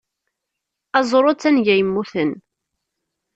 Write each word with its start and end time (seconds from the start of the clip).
Aẓru 0.99 1.31
d 1.33 1.37
tanga 1.41 1.75
yemmuten. 1.79 2.31